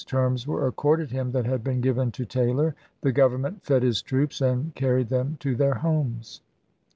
[0.07, 4.41] terms were accorded him that had been given to Taylor— the Government fed his troops
[4.41, 6.41] and car ried them to their homes.